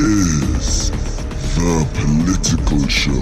[0.00, 0.90] is
[1.56, 3.20] the political show.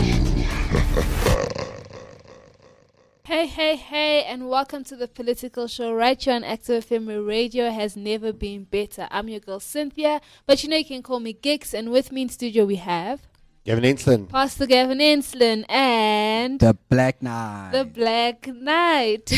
[3.24, 7.22] Hey, hey, hey, and welcome to the political show right here on Active FM where
[7.22, 9.08] radio has never been better.
[9.10, 12.22] I'm your girl Cynthia, but you know you can call me Gix, and with me
[12.22, 13.22] in studio we have
[13.64, 14.26] Gavin Enslin.
[14.26, 17.70] Pastor Gavin Enslin and The Black Knight.
[17.72, 19.32] the Black Knight.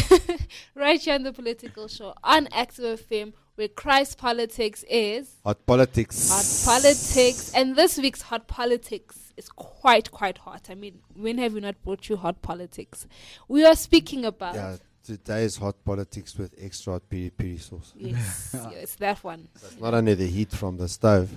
[0.75, 6.31] right here on the political show on Active FM where Christ politics is Hot politics.
[6.31, 7.53] hot politics.
[7.57, 10.69] And this week's hot politics is quite, quite hot.
[10.71, 13.09] I mean, when have we not brought you hot politics?
[13.49, 14.55] We are speaking about.
[14.55, 17.95] Yeah, today's hot politics with extra hot piri piri sauce.
[17.97, 19.49] Yes, yeah, it's that one.
[19.57, 21.29] It's not only the heat from the stove,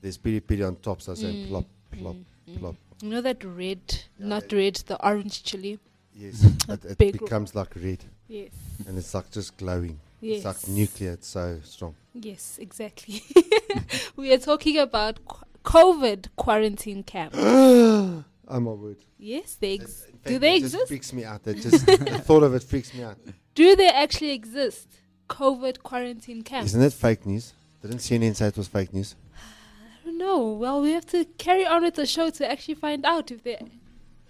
[0.00, 2.16] there's piri piri on top, so I say Mm, plop, plop,
[2.58, 2.76] plop.
[3.02, 3.80] You know that red,
[4.18, 5.78] not red, the orange chili.
[6.14, 8.52] Yes, it, it becomes like red, Yes,
[8.86, 10.00] and it's like just glowing.
[10.20, 11.94] Yes, It's like nuclear, it's so strong.
[12.12, 13.22] yes, exactly.
[14.16, 17.34] we are talking about qu- COVID quarantine camp.
[17.36, 18.98] oh my word.
[19.18, 20.88] Yes, they ex- fact, do they exist?
[20.88, 21.46] freaks me out.
[21.46, 23.16] It just, the thought of it freaks me out.
[23.54, 24.88] Do they actually exist?
[25.28, 26.66] COVID quarantine camp.
[26.66, 27.52] Isn't it fake news?
[27.82, 29.14] Didn't CNN say it was fake news?
[30.02, 30.52] I don't know.
[30.52, 33.58] Well, we have to carry on with the show to actually find out if they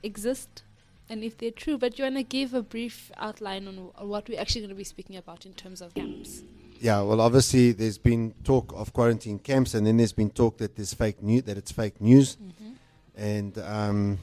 [0.03, 0.64] exist
[1.09, 1.79] and if they're true.
[1.79, 4.75] But you want to give a brief outline on, on what we're actually going to
[4.77, 6.43] be speaking about in terms of camps.
[6.81, 10.77] Yeah, well, obviously there's been talk of quarantine camps, and then there's been talk that
[10.77, 12.37] there's fake news, that it's fake news,
[13.17, 14.19] and um,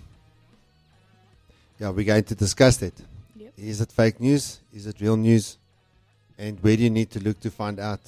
[1.80, 2.94] yeah, we're going to discuss that.
[3.36, 3.54] Yep.
[3.58, 4.59] Is it fake news?
[4.74, 5.58] Is it real news?
[6.38, 8.02] And where do you need to look to find out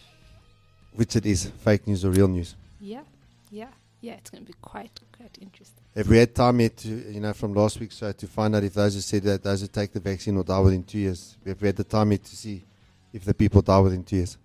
[0.94, 2.56] which it is, fake news or real news?
[2.80, 3.02] Yeah,
[3.50, 3.68] yeah,
[4.00, 4.14] yeah.
[4.14, 5.79] It's going to be quite, quite interesting.
[5.96, 8.62] Have we had time yet to, you know, from last week, show to find out
[8.62, 11.36] if those who said that those who take the vaccine will die within two years?
[11.44, 12.64] Have we had the time yet to see
[13.12, 14.38] if the people die within two years?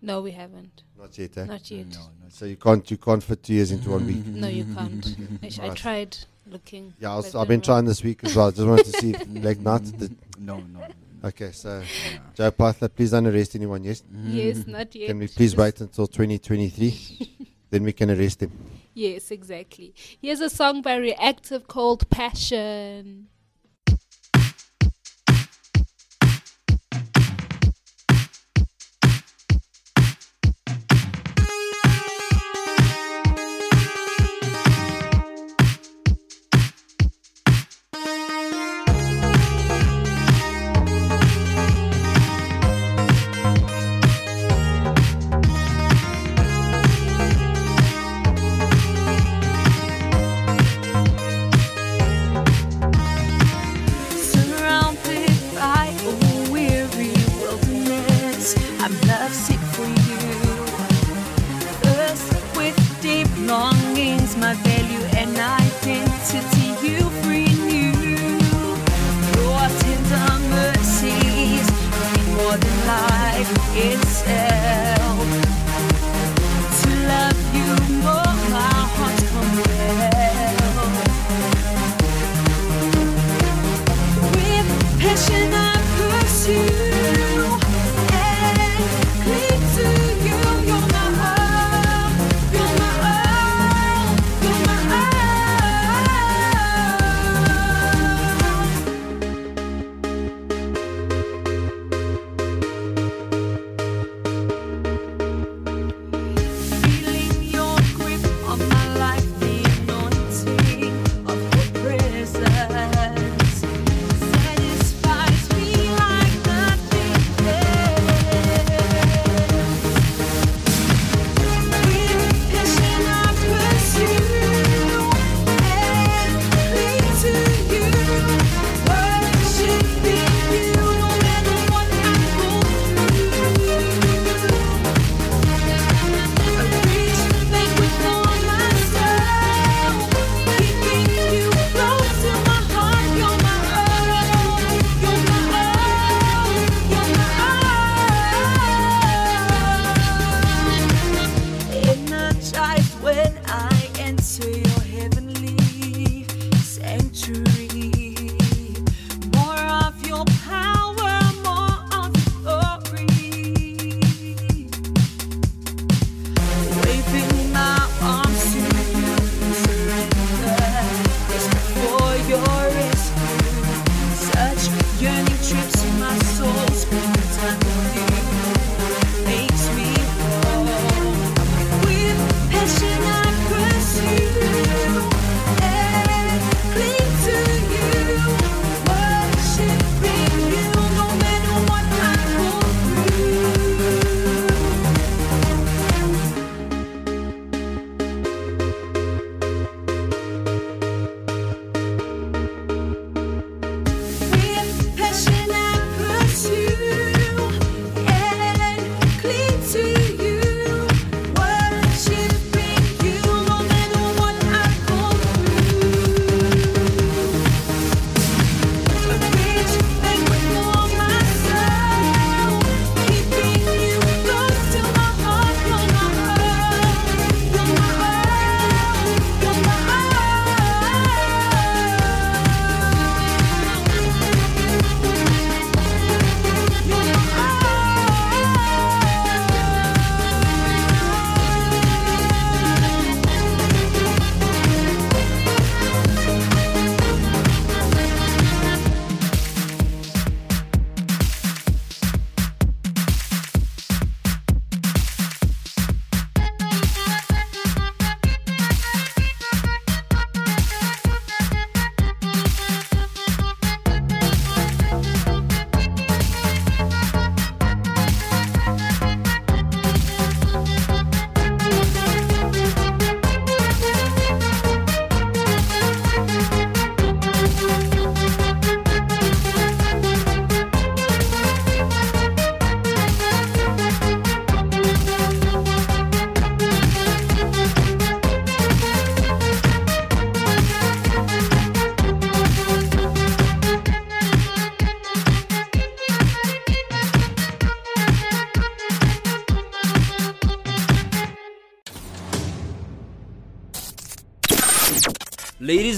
[0.00, 0.82] No, we haven't.
[0.98, 1.44] Not yet, eh?
[1.44, 1.86] Not yet.
[1.88, 2.28] No, no.
[2.28, 4.24] So you can't you can't fit two years into one week.
[4.26, 5.16] No, you can't.
[5.44, 5.76] Actually, I Right.
[5.76, 6.94] tried looking.
[7.00, 8.46] Yeah, I was, I've been then trying this week as well.
[8.48, 10.16] I just wanted to see if Black Knight did.
[10.38, 10.80] No, no.
[10.80, 11.28] no.
[11.28, 12.18] Okay, so Yeah.
[12.34, 13.82] Joe Phaahla, please don't arrest anyone.
[13.84, 15.08] Yes, Yes, not yet.
[15.08, 17.48] can we please Just- wait until 2023?
[17.70, 18.50] then we can arrest him.
[18.94, 19.94] Yes, exactly.
[20.20, 23.28] Here's a song by Reactive called Passion.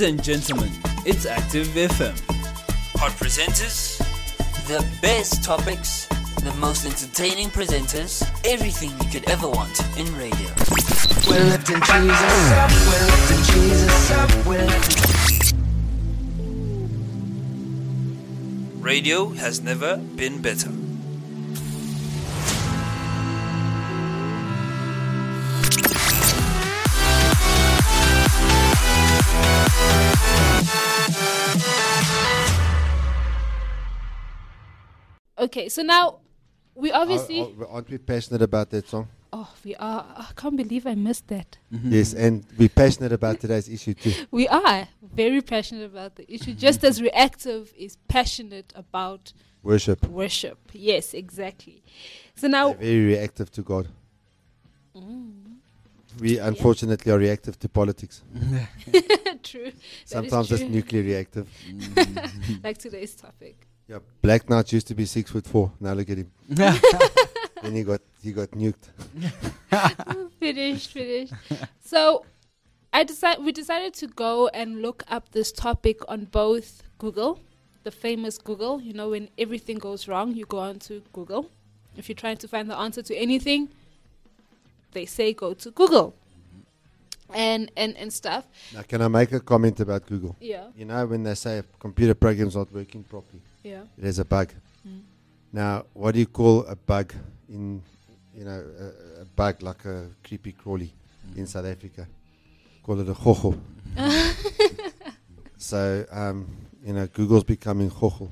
[0.05, 0.71] And gentlemen,
[1.07, 2.13] it's Active FM.
[2.99, 3.97] Hot presenters,
[4.69, 6.07] The best topics,
[6.43, 10.51] the most entertaining presenters, everything you could ever want in radio.
[11.27, 15.05] We're lifting Jesus up, we're lifting Jesus up, we're lifting
[18.83, 20.74] radio has never been better.
[35.55, 36.19] Okay, so now
[36.75, 37.41] we obviously.
[37.41, 39.07] Are- are- aren't we passionate about that song?
[39.33, 40.05] Oh, we are.
[40.17, 41.59] I can't believe I missed that.
[41.71, 44.13] Yes, and we're passionate about today's issue too.
[44.33, 50.05] We are very passionate about the issue, just as Reactive is passionate about Worship.
[50.09, 50.59] worship.
[50.73, 51.85] Yes, exactly.
[52.35, 53.89] So now They're now, very reactive to God.
[54.97, 55.59] Mm.
[56.21, 58.23] We unfortunately are reactive to politics.
[59.43, 59.71] true.
[59.71, 61.47] That is Sometimes it's nuclear reactive.
[62.65, 63.69] like today's topic.
[63.89, 65.73] Yeah, Black Knight used to be six foot four.
[65.79, 66.31] Now look at him.
[66.49, 66.79] then
[67.73, 68.89] he got he got nuked.
[70.41, 71.35] finished, finished.
[71.85, 72.25] So,
[72.93, 77.41] I decide we decided to go and look up this topic on both Google,
[77.83, 78.81] the famous Google.
[78.81, 81.51] You know, when everything goes wrong, you go on to Google.
[81.97, 83.69] If you're trying to find the answer to anything,
[84.93, 86.15] they say go to Google,
[87.35, 88.47] and and and stuff.
[88.73, 90.37] Now, can I make a comment about Google?
[90.41, 93.83] Yeah, You know when they say a computer program's not working properly, yeah.
[93.99, 94.53] it has a bug.
[94.87, 95.01] Mm.
[95.53, 97.13] Now, what do you call a bug
[97.49, 97.83] in,
[98.35, 100.93] you know, a, a bug like a creepy crawly
[101.37, 102.07] in South Africa?
[102.83, 103.59] Call it a gogga.
[105.57, 106.47] so, um,
[106.85, 108.31] you know, Google's becoming gogga.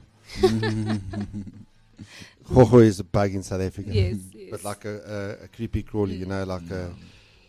[2.44, 3.90] Gogga is a bug in South Africa.
[3.90, 4.18] Yes,
[4.50, 6.92] But like a, a, a creepy crawly, you know, like a,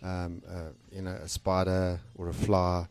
[0.01, 2.87] um, a, you know, a spider or a fly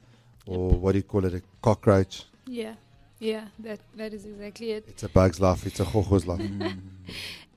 [0.46, 2.24] or what do you call it, a cockroach.
[2.46, 2.74] Yeah,
[3.22, 3.44] yeah.
[3.60, 4.84] That that is exactly it.
[4.88, 5.66] It's a bug's life.
[5.66, 6.42] It's a gogga's life.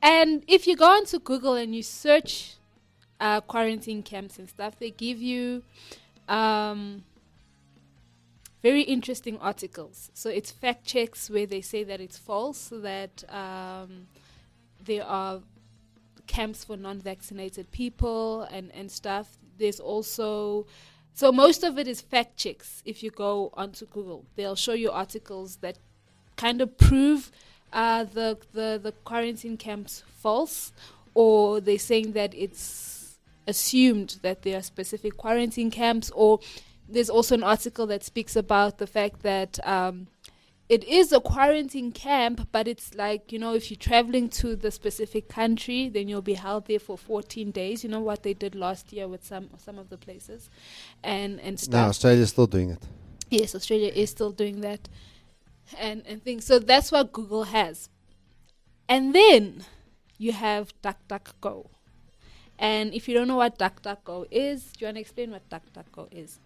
[0.01, 2.57] And if you go onto Google and you search
[3.19, 5.63] uh, quarantine camps and stuff, they give you
[6.29, 7.03] um,
[8.61, 10.11] very interesting articles.
[10.13, 14.05] So it's fact checks where they say that it's false, that um,
[14.85, 15.41] there are
[16.27, 19.37] camps for non-vaccinated people and, and stuff.
[19.57, 20.67] There's also
[21.15, 22.83] so most of it is fact checks.
[22.85, 25.79] If you go onto Google, they'll show you articles that
[26.35, 27.31] kind of prove
[27.71, 30.73] uh, the, the the quarantine camps false,
[31.13, 33.17] or they're saying that it's
[33.47, 36.39] assumed that there are specific quarantine camps, or
[36.89, 40.07] there's also an article that speaks about the fact that um,
[40.67, 44.71] it is a quarantine camp, but it's like you know if you're traveling to the
[44.71, 47.83] specific country, then you'll be held there for 14 days.
[47.83, 50.49] You know what they did last year with some some of the places,
[51.03, 51.73] and and stuff.
[51.73, 52.83] No, Australia's still doing it.
[53.29, 54.89] Yes, Australia is still doing that,
[55.77, 56.45] and and things.
[56.45, 57.89] So that's what Google has,
[58.89, 59.65] and then
[60.17, 61.69] you have DuckDuckGo,
[62.57, 66.07] and if you don't know what DuckDuckGo is, do you want to explain what DuckDuckGo
[66.11, 66.39] is?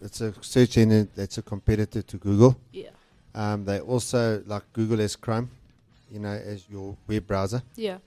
[0.00, 2.58] It's a search engine that's a competitor to Google.
[2.72, 2.90] Yeah,
[3.34, 5.50] Um, they also like Google has Chrome,
[6.10, 7.98] you know, as your web browser, yeah,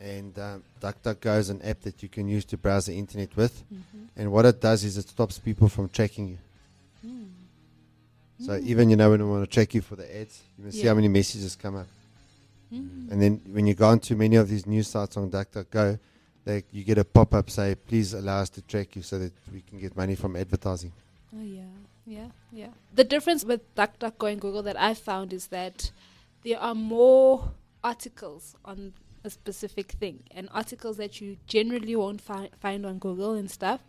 [0.00, 3.62] and um, DuckDuckGo is an app that you can use to browse the internet with.
[3.72, 4.08] Mhm.
[4.16, 6.38] And what it does is it stops people from tracking you.
[7.06, 7.28] Mm.
[8.46, 10.72] So even you know when we want to track you for the ads, you can
[10.72, 11.86] see how many messages come up.
[12.72, 13.10] Mm.
[13.12, 15.98] And then when you go onto many of these news sites on DuckDuckGo,
[16.44, 19.32] they, you get a pop up say, "Please allow us to track you so that
[19.52, 20.92] we can get money from advertising."
[21.36, 21.62] Oh yeah,
[22.06, 22.68] yeah, yeah.
[22.94, 25.90] The difference with DuckDuckGo and Google that I found is that
[26.42, 28.92] there are more articles on
[29.24, 33.80] a specific thing, and articles that you generally won't fi- find on Google and stuff.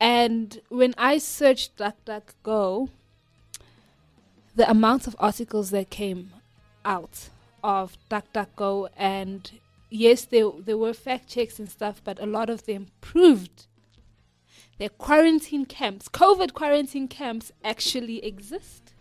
[0.00, 2.88] And when I searched DuckDuckGo,
[4.54, 6.32] the amount of articles that came
[6.84, 7.30] out
[7.64, 9.50] of DuckDuckGo, and
[9.90, 13.66] yes, there there were fact checks and stuff, but a lot of them proved
[14.78, 18.92] that quarantine camps, COVID quarantine camps, actually exist.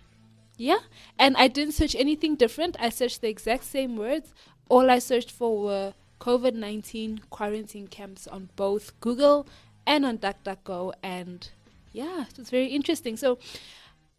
[0.57, 0.79] Yeah,
[1.19, 2.77] and I didn't search anything different.
[2.79, 4.33] I searched the exact same words.
[4.69, 9.47] All I searched for were COVID 19 quarantine camps on both Google
[9.85, 10.93] and on DuckDuckGo.
[11.03, 11.49] And
[11.91, 13.17] yeah, it was very interesting.
[13.17, 13.37] So,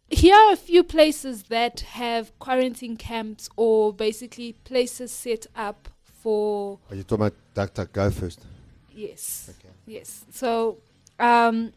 [0.09, 6.79] here are a few places that have quarantine camps or basically places set up for
[6.89, 8.45] Are you talking about DuckDuckGo first?
[8.93, 9.49] Yes.
[9.49, 9.73] Okay.
[9.85, 10.25] Yes.
[10.31, 10.77] So
[11.19, 11.73] um,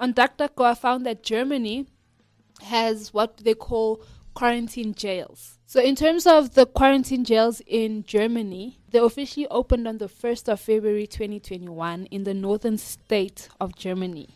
[0.00, 1.86] on DuckDuckGo, I found that Germany
[2.62, 4.02] has what they call
[4.34, 5.58] quarantine jails.
[5.66, 10.48] So in terms of the quarantine jails in Germany, they officially opened on the 1st
[10.52, 14.30] of February 2021 in the northern state of Germany.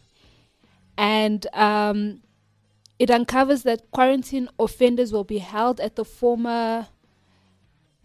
[0.99, 2.23] And um,
[3.03, 6.87] It uncovers that quarantine offenders will be held at the former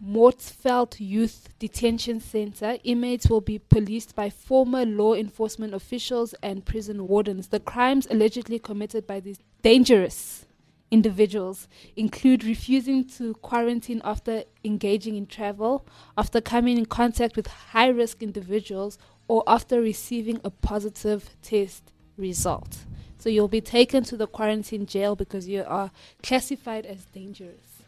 [0.04, 2.78] Moltsfelde Youth Detention Center.
[2.84, 7.48] Inmates will be policed by former law enforcement officials and prison wardens.
[7.48, 10.46] The crimes allegedly committed by these dangerous
[10.92, 15.84] individuals include refusing to quarantine after engaging in travel,
[16.16, 22.78] after coming in contact with high risk individuals, or after receiving a positive test result.
[23.18, 25.90] So you'll be taken to the quarantine jail because you are
[26.22, 27.82] classified as dangerous.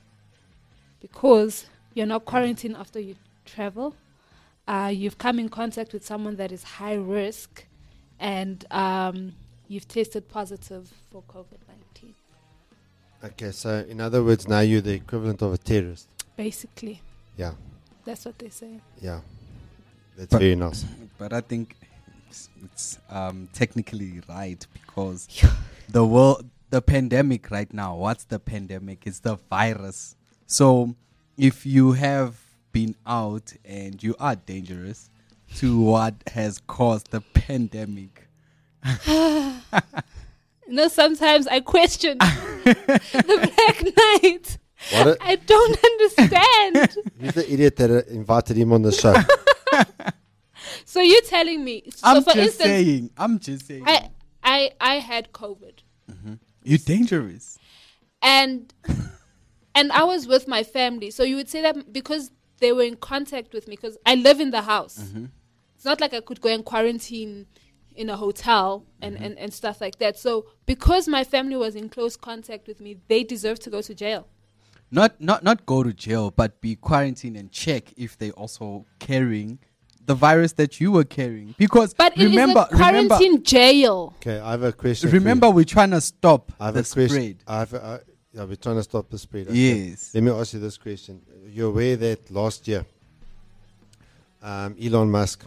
[1.00, 3.94] Because you're not quarantined after you travel,
[4.68, 7.64] uh, you've come in contact with someone that is high risk,
[8.18, 9.32] and um,
[9.68, 12.14] you've tested positive for COVID 19.
[13.24, 16.08] Okay, so in other words, now you're the equivalent of a terrorist.
[16.36, 17.02] Basically,
[17.36, 17.52] Yeah,
[18.04, 18.80] that's what they say.
[19.00, 19.20] yeah.
[20.16, 20.84] That's But- very nice.
[21.18, 21.76] But I think
[22.28, 25.28] it's, it's um, technically right because
[25.88, 27.96] the world, the pandemic right now.
[27.96, 29.06] What's the pandemic?
[29.06, 30.16] It's the virus.
[30.46, 30.94] So
[31.40, 32.36] if you have
[32.72, 35.10] been out and you are dangerous
[35.56, 38.28] to what has caused the pandemic,
[40.66, 42.18] You know, sometimes I question
[42.64, 44.58] the Black Knight.
[44.92, 46.96] What a- I don't understand.
[47.20, 49.14] Who's the idiot that uh, invited him on the show?
[50.84, 51.82] so you're telling me?
[51.94, 53.10] So I'm for just instance, saying.
[53.18, 53.82] I'm just saying.
[53.86, 54.10] I
[54.44, 55.80] I I had COVID.
[56.62, 57.58] you're dangerous.
[58.22, 58.72] and
[59.80, 61.10] and I was with my family.
[61.10, 62.24] So you would say that because
[62.62, 64.98] they were in contact with me, because I live in the house.
[64.98, 65.26] Mm-hmm.
[65.76, 67.46] It's not like I could go and quarantine
[68.00, 68.66] in a hotel
[69.02, 69.24] and, Mm-hmm.
[69.24, 70.14] and, and stuff like that.
[70.18, 70.32] So
[70.66, 74.22] because my family was in close contact with me, they deserve to go to jail.
[74.98, 78.66] not not not go to jail, but be quarantined and check if they also
[79.08, 79.58] carrying
[80.10, 81.54] the virus that you were carrying.
[81.64, 83.96] Because But it is remember, a quarantine remember, jail.
[84.18, 85.08] Okay, I have a question.
[85.08, 85.20] for you.
[85.20, 87.08] remember, we're trying to stop I have the a question.
[87.08, 87.36] spread.
[87.46, 87.98] I have a, I,
[88.32, 89.48] yeah, we're trying to stop the spread.
[89.48, 89.56] okay.
[89.56, 90.14] Yes.
[90.14, 91.20] Let me ask you this question.
[91.48, 92.84] You're aware that last year,
[94.42, 95.44] um, Elon Musk,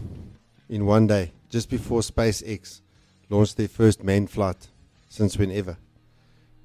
[0.69, 2.81] in one day, just before SpaceX
[3.29, 4.67] launched their first manned flight
[5.09, 5.77] since whenever,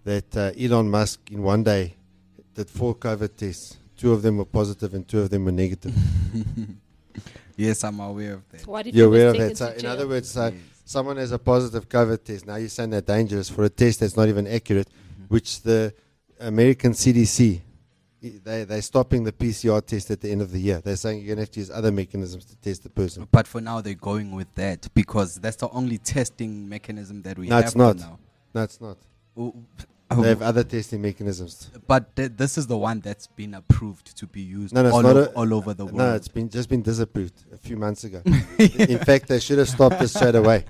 [0.04, 1.94] that uh, Elon Musk in one day
[2.54, 3.76] did four COVID tests.
[3.96, 5.94] Two of them were positive and two of them were negative.
[7.58, 8.64] Yes, I'm aware of that.
[8.68, 9.56] What if You're he was aware of that.
[9.56, 9.90] So, in jail?
[9.90, 10.52] other words, so
[10.84, 12.46] someone has a positive COVID test.
[12.46, 14.86] Now you're saying they're dangerous for a test that's not even accurate,
[15.26, 15.92] which the
[16.40, 17.60] American CDC,
[18.20, 20.80] they, they're stopping the PCR test at the end of the year.
[20.80, 23.28] They're saying you're going to have to use other mechanisms to test the person.
[23.30, 27.48] But for now, they're going with that because that's the only testing mechanism that we
[27.48, 27.96] No, have it's not.
[27.96, 28.18] now.
[28.54, 28.98] No, it's not.
[29.36, 29.54] Oh,
[30.22, 31.70] They have other testing mechanisms.
[31.86, 35.06] But th- this is the one that's been approved to be used No, no, all,
[35.06, 35.96] o- a- all over the world.
[35.98, 38.22] No, it's been just been disapproved a few months ago.
[38.58, 40.64] In fact, they should have stopped this straight away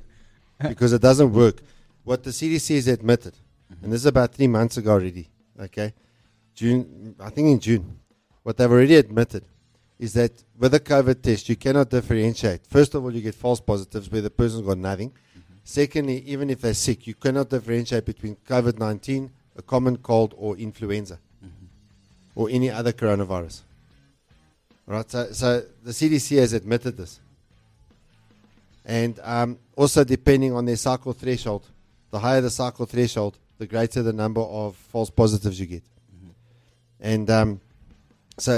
[0.61, 1.63] because it doesn't work.
[2.05, 3.37] What the CDC has admitted,
[3.83, 5.31] and this is about three months ago already.
[5.61, 5.93] Okay,
[6.55, 7.99] June, I think in June,
[8.43, 9.45] what they've already admitted
[9.99, 12.65] is that with a COVID test, you cannot differentiate.
[12.67, 15.13] First of all, you get false positives where the person's got nothing.
[15.65, 20.57] Secondly, even if they're sick, you cannot differentiate between COVID 19, a common cold, or
[20.57, 21.19] influenza,
[22.35, 23.63] or any other coronavirus.
[24.89, 27.21] All right, so, so the CDC has admitted this.
[28.85, 31.67] And um, also, depending on their cycle threshold,
[32.11, 35.83] the higher the cycle threshold, the greater the number of false positives you get.
[37.01, 37.61] And um,
[38.39, 38.53] so,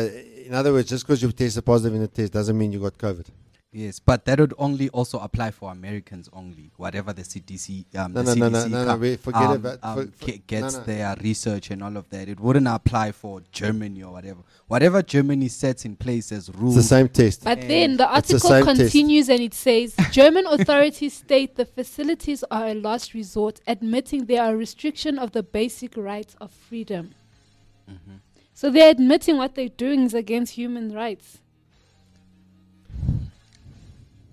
[0.46, 2.96] in other words, just because you've tested positive in a test doesn't mean you got
[2.96, 3.26] COVID.
[3.72, 6.72] Yes, but that would only also apply for Americans only.
[6.76, 9.52] Whatever the CDC, um, No, the no, no, CDC no, no, co- no, forget um,
[9.52, 10.84] about- um, for- for- ge- gets no, no.
[10.86, 12.28] their research and all of that.
[12.28, 14.40] It wouldn't apply for Germany or whatever.
[14.66, 16.76] Whatever Germany sets in place as rules.
[16.76, 17.44] It's the same test.
[17.44, 18.64] But then the It's the article test.
[18.90, 24.42] continues and it says German authorities state the facilities are a last resort, admitting there
[24.42, 27.14] are a restriction of the basic rights of freedom.
[27.88, 28.16] Mm-hmm.
[28.52, 31.38] So they're admitting what they're doing is against human rights.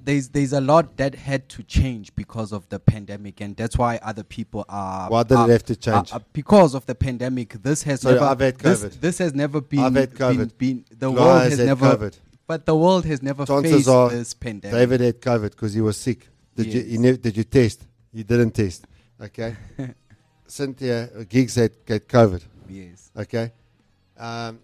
[0.07, 3.99] There's there's a lot that had to change because of the pandemic, and that's why
[4.01, 5.09] other people are.
[5.09, 6.11] Why did it have to change?
[6.11, 8.25] are- are- because of the pandemic, this has Sorry, never.
[8.25, 9.79] I've had this, this has never been.
[9.81, 10.57] I've had been- COVID.
[10.57, 11.85] Been, the world has never.
[11.97, 12.13] COVID.
[12.47, 14.73] But the world has never Chances faced are this pandemic.
[14.79, 16.29] David had COVID because he was sick.
[16.55, 16.89] Did you, Yes.
[16.91, 17.85] you ne- did you test?
[18.13, 18.87] You didn't test.
[19.21, 19.55] Okay.
[20.47, 22.41] Cynthia uh, Giggs had, had COVID.
[22.69, 23.11] Yes.
[23.17, 23.51] Okay.
[24.17, 24.59] Um,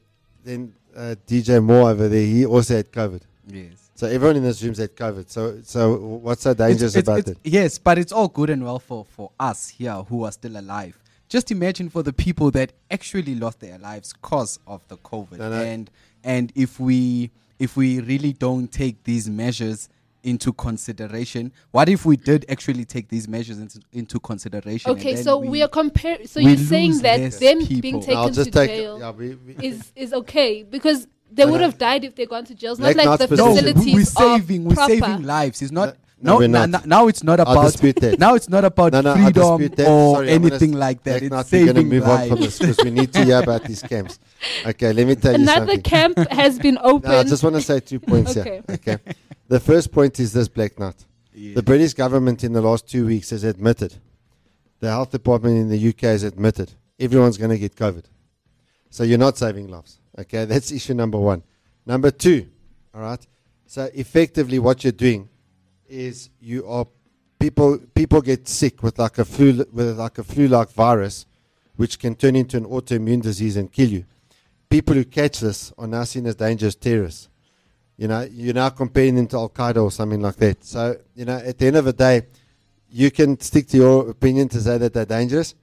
[0.45, 3.21] then uh, DJ Moore over there, he also had COVID.
[3.47, 3.82] Yes.
[4.03, 5.29] So everyone in this room's had COVID.
[5.29, 7.49] So so what's so dangerous It's- it's- about it's- it?
[7.49, 11.01] Yes, but it's all good and well for, for us here who are still alive.
[11.29, 15.37] Just imagine for the people that actually lost their lives because of the COVID.
[15.37, 15.63] No, no.
[15.63, 15.89] And
[16.21, 19.87] and if we if we really don't take these measures,
[20.23, 21.51] into consideration?
[21.71, 24.91] What if we did actually take these measures into, into consideration?
[24.91, 26.27] Okay, so we, are comparing.
[26.27, 27.81] So you're saying that them people.
[27.81, 31.45] being I'll taken just to take- jail yeah, we- we- is is okay because they
[31.45, 32.71] would have died if they gone to jail.
[32.73, 33.65] It's not like Knots the position.
[33.75, 34.05] no, we're are
[34.39, 34.93] saving, we're proper.
[34.93, 35.61] saving lives.
[35.61, 35.97] It's not.
[36.25, 36.69] No, No, no, not.
[36.69, 37.83] no, now it's not about.
[38.17, 41.19] Now it's not about No, no, freedom or Sorry, I'm gonna anything like that.
[41.19, 42.57] Black It's Knight, we're saving going to move on from lives.
[42.57, 44.19] this because we need to hear about these camps.
[44.65, 45.81] Okay, let me tell you Another something.
[45.81, 47.11] camp has been opened.
[47.11, 48.61] No, I just want to say two points Okay.
[48.67, 48.75] here.
[48.77, 48.97] Okay.
[49.49, 50.95] The first point is this Black Knot.
[51.33, 51.55] Yeah.
[51.55, 53.95] The British government in the last two weeks has admitted,
[54.79, 58.03] the health department in the UK has admitted, everyone's going to get COVID.
[58.89, 59.99] So you're not saving lives.
[60.17, 61.43] Okay, that's issue number one.
[61.85, 62.47] Number two,
[62.93, 63.25] all right.
[63.65, 65.29] So effectively, what you're doing
[65.87, 66.85] is you are
[67.39, 71.25] people people get sick with like a flu with like a flu-like virus,
[71.75, 74.05] which can turn into an autoimmune disease and kill you.
[74.69, 77.29] People who catch this are now seen as dangerous terrorists.
[77.97, 80.63] You know, you're now comparing them to Al Qaeda or something like that.
[80.63, 82.23] So, you know, at the end of the day,
[82.89, 85.53] you can stick to your opinion to say that they're dangerous.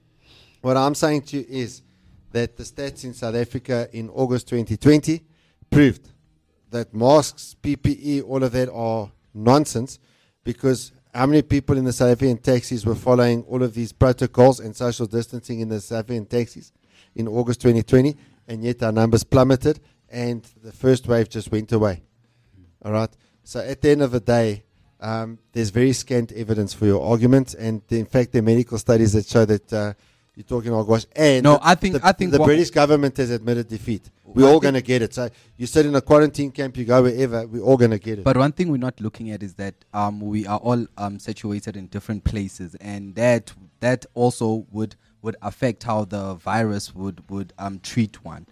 [0.61, 1.81] What I'm saying to you is
[2.31, 5.21] that the stats in South Africa in August 2020
[5.69, 6.09] proved
[6.69, 9.99] that masks, PPE, all of that are nonsense
[10.43, 14.59] because how many people in the South African taxis were following all of these protocols
[14.59, 16.71] and social distancing in the South African taxis
[17.15, 18.15] in August 2020,
[18.47, 22.01] and yet our numbers plummeted and the first wave just went away.
[22.83, 23.09] All right.
[23.43, 24.63] So at the end of the day,
[24.99, 29.13] um, there's very scant evidence for your argument, and in fact, there are medical studies
[29.13, 29.93] that show that uh,
[30.35, 31.05] you're talking hogwash.
[31.15, 34.09] And No, I think- the, I think the British government has admitted defeat.
[34.25, 35.13] We're I all going to get it.
[35.13, 38.19] So you sit in a quarantine camp, you go wherever, we're all going to get
[38.19, 38.23] it.
[38.23, 41.75] But one thing we're not looking at is that um, we are all um, situated
[41.75, 47.51] in different places, and that that also would would affect how the virus would would
[47.59, 48.47] um, treat one,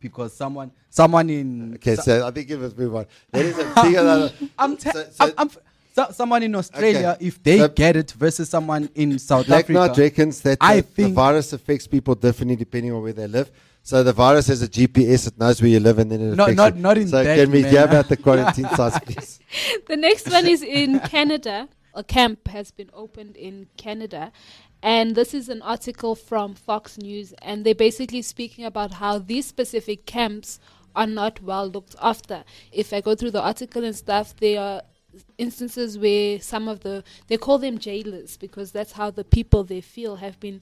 [0.00, 3.06] because someone someone in okay, so- so I think give us move on.
[3.30, 4.32] That is a bigger.
[4.58, 5.50] I'm, te- so- so- I'm, I'm
[5.94, 7.26] so, someone in Australia Okay.
[7.26, 9.72] if they So- get it versus someone in South Black Africa.
[9.88, 13.50] Knight reckons that I the, the virus affects people differently depending on where they live.
[13.84, 16.44] So the virus has a GPS; it knows where you live, and then it No,
[16.44, 16.82] affects not- you.
[16.82, 19.40] not in So that can we hear about the quarantine sites, please?
[19.88, 21.68] the next one is in Canada.
[21.94, 24.32] A camp has been opened in Canada.
[24.84, 27.34] And this is an article from Fox News.
[27.42, 30.58] And they're basically speaking about how these specific camps
[30.96, 32.44] are not well looked after.
[32.72, 34.82] If I go through the article and stuff, they are
[35.38, 39.80] instances where some of the, they call them jailers because that's how the people they
[39.80, 40.60] feel have been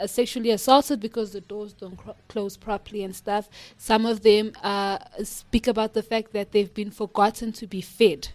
[0.00, 3.48] uh, sexually assaulted because the doors don't close properly and stuff.
[3.78, 8.28] Some of them uh, speak about the fact that they've been forgotten to be fed.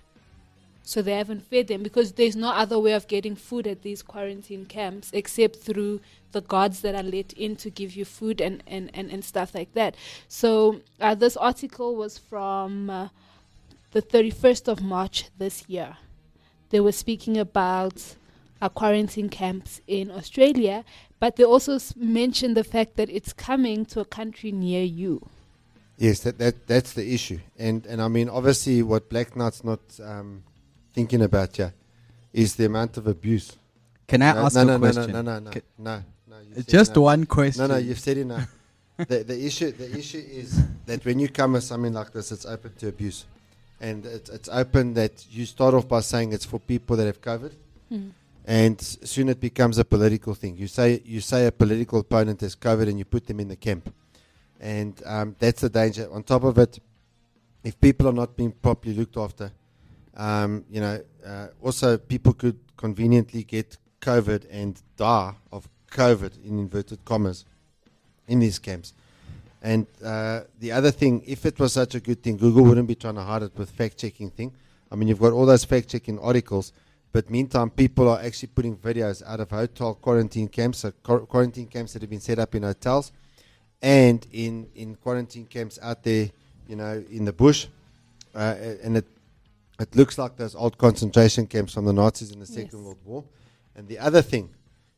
[0.81, 4.01] So they haven't fed them because there's no other way of getting food at these
[4.01, 8.63] quarantine camps except through the guards that are let in to give you food and,
[8.65, 9.95] and, and, and stuff like that.
[10.27, 13.09] So uh, this article was from uh,
[13.91, 15.97] the 31st of March this year.
[16.69, 18.15] They were speaking about
[18.61, 20.83] uh, quarantine camps in Australia,
[21.19, 25.27] but they also s- mentioned the fact that it's coming to a country near you.
[25.97, 29.81] Yes, that, that that's the issue, and and I mean obviously what Black Knight's not
[30.01, 30.43] um,
[30.93, 31.73] thinking about here
[32.31, 33.57] is the amount of abuse.
[34.07, 35.11] Can I no, ask no, a no, question?
[35.11, 36.61] No, no, no, no, Ca- no, no.
[36.65, 37.01] Just no.
[37.01, 37.67] one question.
[37.67, 38.47] No, no, you've said enough.
[38.97, 42.45] the the issue the issue is that when you come with something like this, it's
[42.45, 43.25] open to abuse,
[43.79, 47.21] and it's it's open that you start off by saying it's for people that have
[47.21, 47.53] COVID.
[47.91, 48.11] Mm.
[48.45, 50.57] And soon it becomes a political thing.
[50.57, 53.55] You say you say a political opponent has COVID, and you put them in the
[53.55, 53.93] camp,
[54.59, 56.09] and um, that's the danger.
[56.11, 56.79] On top of it,
[57.63, 59.51] if people are not being properly looked after,
[60.15, 66.59] um, you know, uh, also people could conveniently get COVID and die of COVID in
[66.59, 67.45] inverted commas
[68.27, 68.93] in these camps.
[69.61, 72.95] And uh, the other thing, if it was such a good thing, Google wouldn't be
[72.95, 74.53] trying to hide it with fact checking thing.
[74.91, 76.71] I mean, you've got all those fact checking articles,
[77.11, 81.67] but meantime, people are actually putting videos out of hotel quarantine camps, so quar- quarantine
[81.67, 83.11] camps that have been set up in hotels,
[83.81, 86.29] and in in quarantine camps out there,
[86.67, 87.67] you know, in the bush,
[88.35, 89.05] uh, and it
[89.79, 92.85] it looks like those old concentration camps from the Nazis in the Second Yes.
[92.85, 93.23] World War.
[93.75, 94.49] And the other thing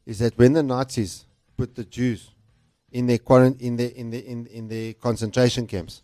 [0.06, 2.32] is that when the Nazis put the Jews
[2.91, 6.01] in their quarant- in the in the in, in their concentration camps,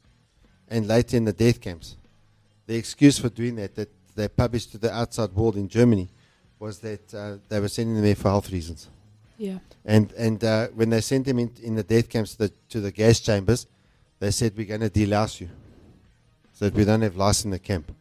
[0.69, 1.95] and later in the death camps,
[2.65, 6.07] the excuse for doing that that they published to the outside world in Germany
[6.59, 8.87] was that uh, they were sending them there for health reasons.
[9.37, 9.59] Yeah.
[9.85, 12.81] And and uh, when they sent them in, in the death camps to the, to
[12.81, 13.67] the gas chambers,
[14.19, 15.49] they said we're going to delouse you,
[16.53, 17.93] so that we don't have lice in the camp.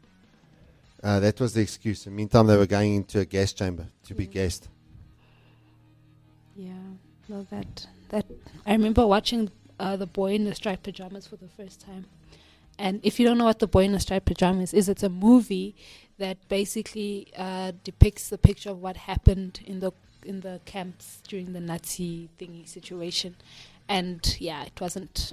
[1.03, 2.07] Uh, that was the excuse.
[2.07, 4.69] In the meantime, they were going into a gas chamber to be gassed.
[6.57, 6.73] Yeah,
[7.29, 8.27] no, that that
[8.67, 12.07] I remember watching uh, the boy in the striped pajamas for the first time,
[12.79, 15.09] And if you don't know what the boy in the striped pajamas is, it's a
[15.09, 15.75] movie
[16.19, 19.93] that basically uh, depicts the picture of what happened in the
[20.25, 23.37] in the camps during the Nazi thingy situation.
[23.89, 25.33] And yeah, it wasn't.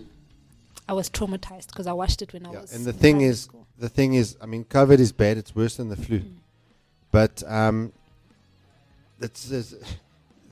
[0.88, 2.74] I was traumatized because I watched it when I Yeah, was.
[2.76, 3.66] and the in thing is, school.
[3.80, 5.38] the thing is, I mean, COVID is bad.
[5.38, 6.20] It's worse than the flu.
[6.20, 6.34] Mm.
[7.12, 7.94] But um,
[9.22, 9.76] it's, there's,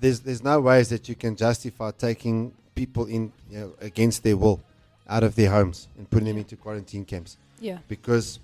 [0.02, 4.36] there's there's no ways that you can justify taking people in you know, against their
[4.36, 4.60] will
[5.08, 7.38] out of their homes and putting them into quarantine camps.
[7.60, 7.78] Yeah.
[7.88, 8.40] Because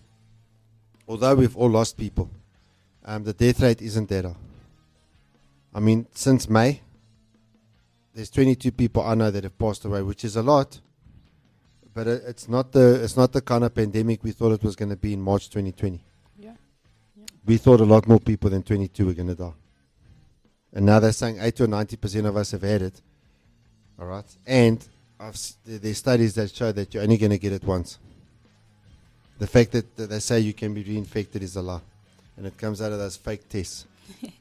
[1.07, 2.29] although we've all lost people,
[3.03, 4.35] um, the death rate isn't that high.
[5.73, 6.81] I mean, since May,
[8.13, 10.79] there's 22 people I know that have passed away, which is a lot.
[11.93, 14.75] But it, it's not the it's not the kind of pandemic we thought it was
[14.75, 16.03] going to be in March 2020.
[16.37, 16.51] Yeah.
[17.45, 19.53] We thought a lot more people than 22 were going to die,
[20.77, 23.01] and now they're saying 80 or 90 percent of us have had it.
[23.99, 24.87] All right, and
[25.19, 25.35] I've,
[25.65, 27.97] there's studies that show that you're only going to get it once.
[29.39, 31.81] The fact that, they say you can be reinfected is a lie,
[32.37, 33.85] and it comes out of those fake tests.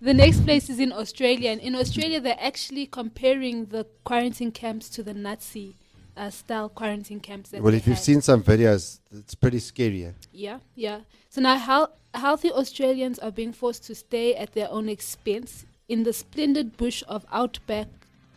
[0.00, 4.88] The next place is in Australia, and in Australia, they're actually comparing the quarantine camps
[4.90, 5.74] to the Nazi
[6.16, 7.50] uh, style quarantine camps.
[7.50, 8.04] That well, if you've had.
[8.04, 10.04] seen some videos, it's pretty scary.
[10.04, 10.12] eh?
[10.32, 11.00] Yeah, yeah.
[11.30, 16.12] So now healthy Australians are being forced to stay at their own expense in the
[16.12, 17.88] splendid bush of outback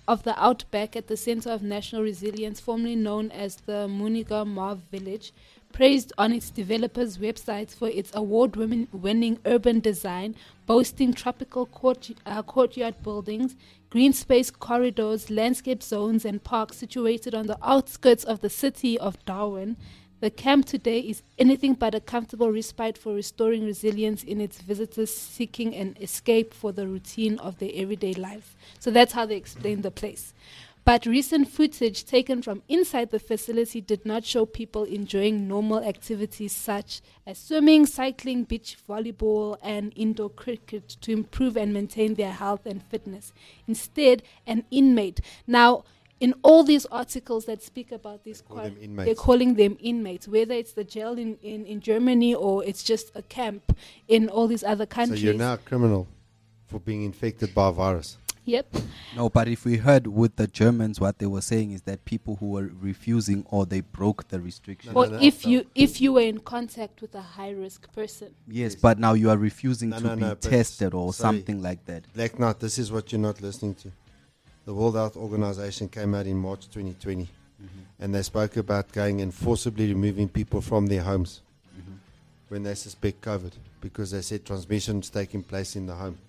[0.07, 5.31] of the outback at the Centre of National Resilience, formerly known as the Manigurr-ma Village,
[5.71, 10.35] praised on its developers' websites for its award-winning urban design,
[10.65, 13.55] boasting tropical court, uh, courtyard buildings,
[13.91, 19.23] green space corridors, landscape zones, and parks situated on the outskirts of the city of
[19.25, 19.77] Darwin.
[20.21, 25.15] The camp today is anything but a comfortable respite for restoring resilience in its visitors
[25.15, 28.55] seeking an escape for the routine of their everyday lives.
[28.79, 30.33] So that's how they explain the place.
[30.83, 36.51] But recent footage taken from inside the facility did not show people enjoying normal activities
[36.51, 42.65] such as swimming, cycling, beach volleyball, and indoor cricket to improve and maintain their health
[42.65, 43.31] and fitness.
[43.67, 45.21] Instead, an inmate.
[45.45, 45.83] Now,
[46.19, 49.05] in all these articles that speak about these call them quar- inmates.
[49.05, 53.11] they're calling them inmates, whether it's the jail in, in, in Germany or it's just
[53.15, 53.75] a camp
[54.07, 55.19] in all these other countries.
[55.21, 56.07] So you're now a criminal
[56.67, 58.17] for being infected by a virus.
[58.45, 58.75] Yep.
[59.15, 62.37] No, but if we heard with the Germans, what they were saying is that people
[62.37, 64.91] who were refusing or they broke the restriction.
[64.95, 68.33] or if you if you were in contact with a high risk person.
[68.47, 71.35] Yes, but now you are refusing No, to no, be no, tested or sorry.
[71.37, 72.11] something like that.
[72.15, 73.91] Black Knight, this is what you're not listening to.
[74.69, 77.67] The World Health Organization came out in March 2020 mm-hmm.
[77.99, 81.41] and they spoke about going and forcibly removing people from their homes
[81.75, 81.93] mm-hmm.
[82.49, 86.19] when they suspect COVID because they said transmission is taking place in the home.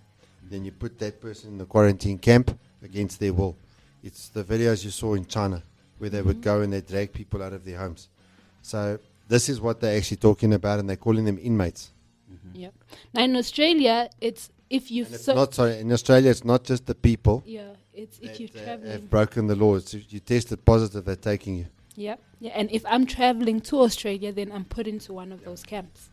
[0.50, 3.56] Then you put that person in the quarantine camp against their will.
[4.02, 5.62] It's the videos you saw in China
[5.98, 6.60] where they would mm-hmm.
[6.60, 8.08] go and they drag people out of their homes.
[8.62, 8.98] So
[9.28, 11.90] this is what they're actually talking about and they're calling them inmates.
[12.54, 12.72] Yep.
[13.12, 16.30] Now in Australia, it's if you've And it's so- not sorry in Australia.
[16.30, 17.42] It's not just the people.
[17.44, 18.92] yeah, it's if you're uh, traveling.
[18.92, 19.76] have broken the law.
[19.76, 21.66] It's if you tested positive, they're taking you.
[21.96, 25.62] Yeah, yeah, and if I'm traveling to Australia, then I'm put into one of those
[25.62, 26.08] camps.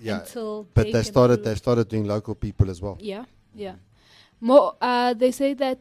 [0.00, 1.44] Yeah, Until but they they started.
[1.44, 2.96] They started doing local people as well.
[3.00, 3.74] Yeah, yeah.
[4.40, 5.78] More, uh, they say that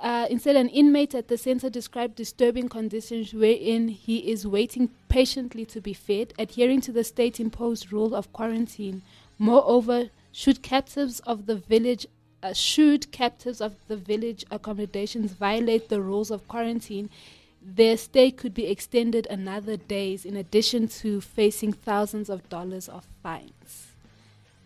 [0.00, 5.64] uh, instead, an inmate at the center described disturbing conditions wherein he is waiting patiently
[5.66, 9.02] to be fed, adhering to the state-imposed rule of quarantine.
[9.38, 12.06] Moreover, should captives of the village
[12.46, 17.10] uh, should captives of the village accommodations violate the rules of quarantine,
[17.78, 23.04] their stay could be extended another days in addition to facing thousands of dollars of
[23.22, 23.88] fines.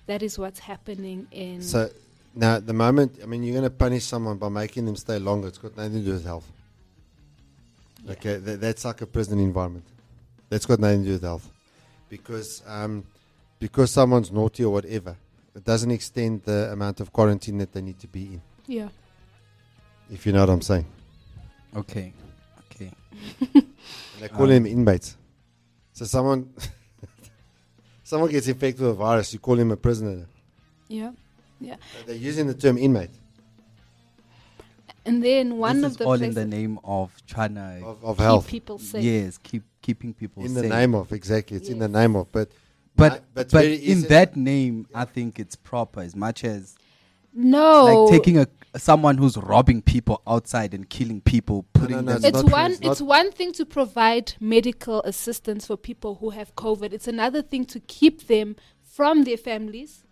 [0.07, 1.90] That is what's happening in So
[2.35, 5.19] now, at the moment, I mean, you're going to punish someone by making them stay
[5.19, 5.49] longer.
[5.49, 6.49] It's got nothing to do with health.
[8.09, 9.85] Okay, tha- that's like a prison environment.
[10.49, 11.49] That's got nothing to do with health,
[12.09, 13.05] because um,
[13.59, 15.16] because someone's naughty or whatever,
[15.55, 18.43] it doesn't extend the amount of quarantine that they need to be in.
[18.67, 18.89] Yeah.
[20.11, 20.87] If you know what I'm saying.
[21.77, 22.13] Okay,
[22.73, 22.93] okay.
[23.55, 23.67] And
[24.21, 25.17] they call Um, them inmates.
[25.93, 26.53] So someone
[28.05, 30.27] someone gets infected with a virus, you call him a prisoner.
[30.89, 31.13] Yeah,
[31.61, 31.77] yeah.
[32.07, 33.11] They're using the term inmate.
[35.07, 38.05] And then one this of is the all in the name of trying to Of-
[38.05, 38.47] of health.
[38.49, 39.03] people safe.
[39.03, 42.31] Yes, keep keeping people In the name of exactly, it's in the name of.
[42.33, 42.51] But
[43.01, 46.77] But Nah, but, very in that name, I think it's proper as much as
[47.33, 48.47] no, like taking a
[48.79, 52.25] someone who's robbing people outside and killing people, putting no, them.
[52.25, 56.55] it's not- one it's it's one thing to provide medical assistance for people who have
[56.55, 58.55] covid it's another thing to keep them
[58.97, 60.05] from their families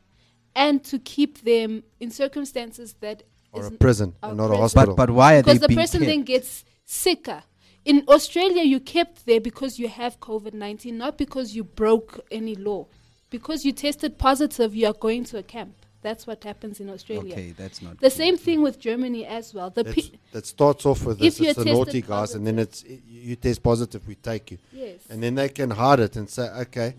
[0.57, 3.23] and to keep them in circumstances that
[3.53, 4.95] or a isn't- prison a and not a hospital.
[4.97, 6.09] but but why are because the being person kept?
[6.11, 7.43] then gets sicker
[7.89, 12.55] in Australia, you kept there because you have COVID 19, not because you broke any
[12.55, 12.87] law.
[13.31, 15.75] Because you tested positive, you are going to a camp.
[16.01, 17.33] That's what happens in Australia.
[17.33, 19.71] Okay, that's not The same thing with Germany as well.
[19.71, 21.41] The pe- that starts off with If this.
[21.41, 24.53] you're It's the tested naughty guys, and then it's you you test positive, we take
[24.53, 24.59] you.
[24.73, 25.01] Yes.
[25.11, 26.95] And then they can hide it and say, okay,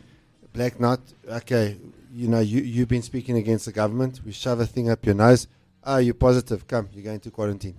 [0.54, 1.78] Black Knight, okay,
[2.14, 4.20] you know, you, you've been speaking against the government.
[4.26, 5.48] We shove a thing up your nose.
[5.84, 6.68] Oh, you're positive.
[6.68, 7.78] Come, you're going to quarantine.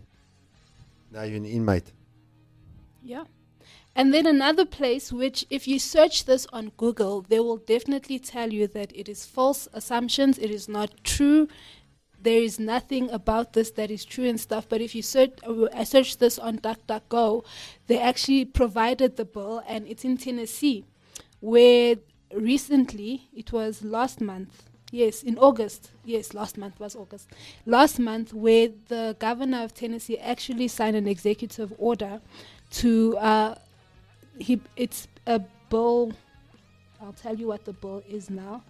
[1.12, 1.90] Now you're an inmate.
[3.02, 3.24] Yeah.
[3.94, 8.52] And then another place which, if you search this on Google, they will definitely tell
[8.52, 11.48] you that it is false assumptions, it is not true.
[12.22, 14.68] There is nothing about this that is true and stuff.
[14.68, 17.44] But if you search, uh, I searched this on DuckDuckGo,
[17.86, 20.84] they actually provided the bill, and it's in Tennessee,
[21.40, 21.96] where
[22.34, 27.30] recently, it was last month, yes, in August, yes, last month was August,
[27.64, 32.20] last month, where the governor of Tennessee actually signed an executive order
[32.70, 33.54] to, uh,
[34.38, 36.12] he, it's a bill,
[37.00, 38.62] I'll tell you what the bill is now.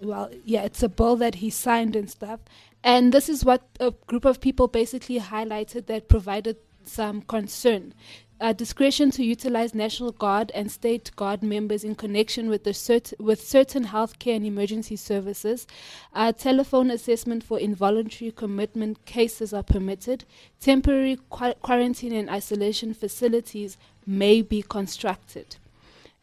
[0.00, 2.40] Well, yeah, it's a bill that he signed and stuff.
[2.84, 7.94] And this is what a group of people basically highlighted that provided some concern.
[8.40, 13.18] Uh, discretion to utilize National Guard and State Guard members in connection with the cert-
[13.18, 15.66] with certain healthcare and emergency services.
[16.14, 20.24] Uh, telephone assessment for involuntary commitment cases are permitted.
[20.60, 25.56] Temporary qu- quarantine and isolation facilities may be constructed.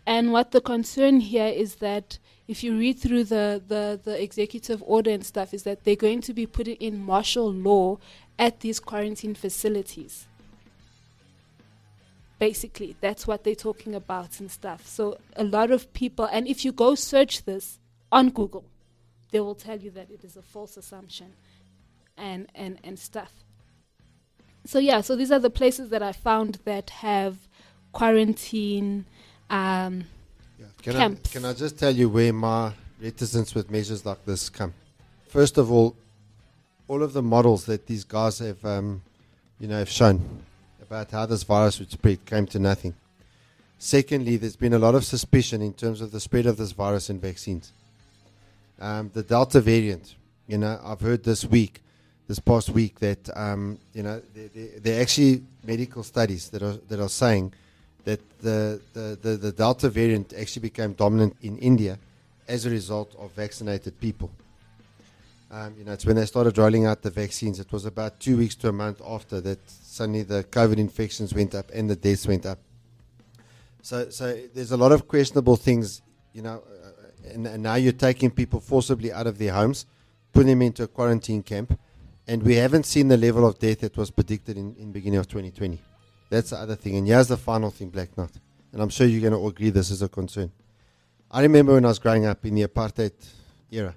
[0.08, 4.82] And what the concern here is that if you read through the, the, the executive
[4.86, 7.98] order and stuff, is that they're going to be putting in martial law
[8.40, 10.28] at these quarantine facilities.
[12.38, 14.86] Basically, that's what they're talking about and stuff.
[14.86, 17.80] So a lot of people, and if you go search this
[18.12, 18.66] on Google,
[19.32, 21.34] they will tell you that it is a false assumption
[22.18, 23.32] and, and, and stuff.
[24.66, 27.38] So yeah, so these are the places that I found that have
[27.92, 29.06] quarantine
[29.50, 30.06] um,
[30.82, 31.32] Can I, camps.
[31.32, 34.74] can I just tell you where my reticence with measures like this come?
[35.28, 35.96] First of all,
[36.88, 39.02] all of the models that these guys have, um,
[39.60, 40.45] you know, have shown
[40.88, 42.94] about how this virus would spread came to nothing.
[43.80, 47.10] Secondly, there's been a lot of suspicion in terms of the spread of this virus
[47.10, 47.72] in vaccines.
[48.80, 50.16] Um, the Delta variant,
[50.48, 51.82] you know, I've heard this week,
[52.28, 54.22] this past week, that um, you know,
[54.84, 57.54] there, are actually medical studies that are that are saying
[58.04, 61.98] that the, the, the, the Delta variant actually became dominant in India
[62.48, 64.30] as a result of vaccinated people.
[65.52, 67.60] Um, you know, it's when they started rolling out the vaccines.
[67.60, 71.54] It was about two weeks to a month after that suddenly the COVID infections went
[71.54, 72.60] up and the deaths went up.
[73.82, 76.02] So, so there's a lot of questionable things,
[76.34, 79.86] you know, uh, and, and now you're taking people forcibly out of their homes,
[80.34, 81.80] putting them into a quarantine camp,
[82.28, 85.28] and we haven't seen the level of death that was predicted in, in beginning of
[85.28, 85.80] 2020.
[86.32, 86.96] That's the other thing.
[86.96, 88.32] And here's the final thing, Black Knot.
[88.74, 90.52] And I'm sure you're going to agree this is a concern.
[91.30, 93.14] I remember when I was growing up in the apartheid
[93.72, 93.94] era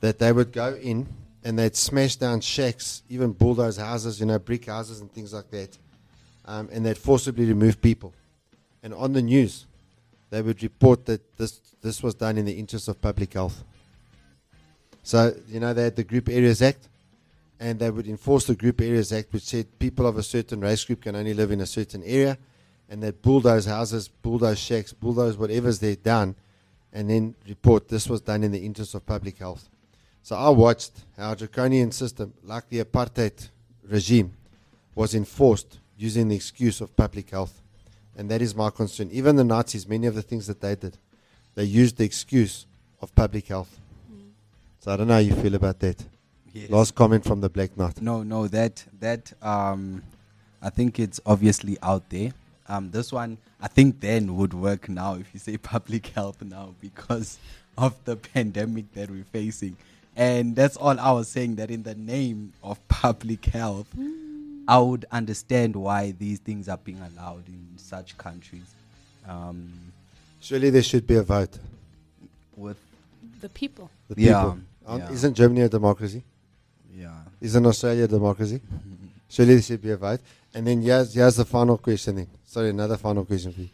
[0.00, 1.08] that they would go in
[1.44, 5.50] and they'd smash down shacks, even bulldoze houses, you know, brick houses and things like
[5.50, 5.78] that.
[6.44, 8.12] Um, and they'd forcibly remove people.
[8.82, 9.66] And on the news,
[10.30, 13.64] they would report that this, this was done in the interest of public health.
[15.02, 16.88] So, you know, they had the Group Areas Act,
[17.60, 20.84] and they would enforce the Group Areas Act, which said people of a certain race
[20.84, 22.38] group can only live in a certain area,
[22.88, 26.34] and they'd bulldoze houses, bulldoze shacks, bulldoze whatever's there done,
[26.92, 29.68] and then report this was done in the interest of public health.
[30.28, 33.48] So I watched how a draconian system, like the apartheid
[33.82, 34.34] regime,
[34.94, 37.62] was enforced using the excuse of public health.
[38.14, 39.08] And that is my concern.
[39.10, 40.98] Even the Nazis, many of the things that they did,
[41.54, 42.66] they used the excuse
[43.00, 43.80] of public health.
[44.80, 46.04] So I don't know how you feel about that.
[46.52, 46.68] Yes.
[46.68, 48.02] Last comment from the Black Knight.
[48.02, 50.02] No, no, that that um,
[50.60, 52.32] I think it's obviously out there.
[52.68, 56.74] Um, this one I think then would work now if you say public health now
[56.82, 57.38] because
[57.78, 59.78] of the pandemic that we're facing,
[60.18, 61.56] and that's all I was saying.
[61.56, 63.86] That in the name of public health,
[64.68, 68.68] I would understand why these things are being allowed in such countries.
[69.26, 69.72] Um,
[70.40, 71.58] Surely there should be a vote.
[72.56, 72.76] with
[73.40, 73.88] the people.
[74.08, 74.58] The people.
[74.86, 75.12] Aren't- yeah.
[75.12, 76.22] Isn't Germany a democracy?
[76.94, 78.60] yeah, Isn't Australia a democracy?
[79.28, 80.20] Surely there should be a vote.
[80.54, 82.26] And then here's, here's the final question then.
[82.46, 83.68] Sorry, another final question for you.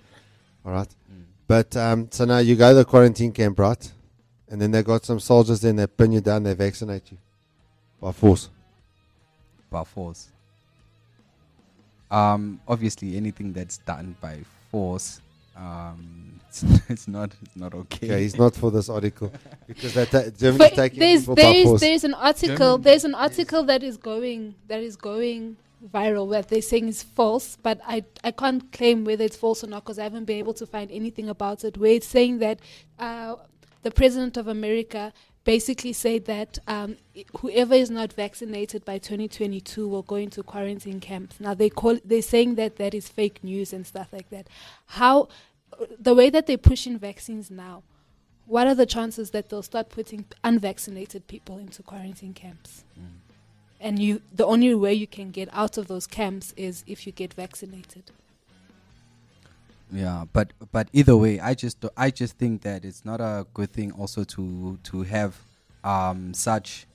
[0.67, 0.89] All right.
[1.47, 3.93] But um, so now you go to the quarantine camp, right?
[4.49, 7.19] And then they got some soldiers there and they pin you down, they vaccinate you
[8.01, 8.51] by force.
[9.71, 10.29] by force.
[12.11, 14.39] Um, obviously, anything that's done by
[14.71, 15.21] force,
[15.57, 18.07] um, it's, it's not it's not okay.
[18.07, 19.33] Okay, he's not for this article
[19.67, 21.81] because that ta- Germany's But taking there's people by there's force.
[21.81, 25.57] there's an article German- there's an article that is going that is going
[25.93, 29.67] viral that they're saying is false, but I I can't claim whether it's false or
[29.67, 31.77] not because I haven't been able to find anything about it.
[31.79, 32.61] Where it's saying that
[32.99, 33.37] uh,
[33.85, 35.13] the president of America
[35.45, 36.97] basically said that um,
[37.39, 41.39] whoever is not vaccinated by 2022 will go into quarantine camps.
[41.39, 44.49] Now they call they're saying that that is fake news and stuff like that.
[44.87, 45.29] How
[46.01, 47.83] the way that they're pushing vaccines now,
[48.47, 52.85] what are the chances that they'll start putting unvaccinated people into quarantine camps?
[53.81, 57.13] And you, the only way you can get out of those camps is if you
[57.13, 58.05] get vaccinated.
[59.95, 63.73] Yeah, but but either way, I just I just think that it's not a good
[63.73, 65.37] thing also to to have
[65.85, 66.87] um such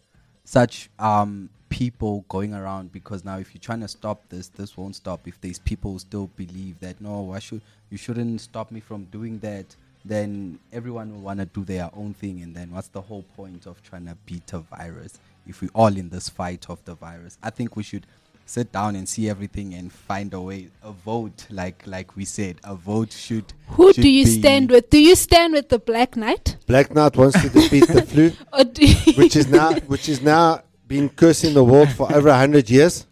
[0.43, 4.97] such um people going around because now if you're trying to stop this, this won't
[4.97, 5.25] stop.
[5.29, 9.39] If these people still believe that no, I should you shouldn't stop me from doing
[9.39, 13.23] that, then everyone will want to do their own thing, and then what's the whole
[13.37, 16.95] point of trying to beat a virus if we're all in this fight of the
[16.95, 17.37] virus?
[17.41, 18.05] I think we should
[18.49, 22.55] sit down and see everything and find a way a vote like like we said
[22.63, 24.89] a vote should Who should do you be- stand with?
[24.89, 26.57] Do you stand with the Black Knight?
[26.65, 30.21] Black Knight wants to defeat the flu, Or do you which is now which is
[30.21, 33.05] now been cursing the world for over hundred years.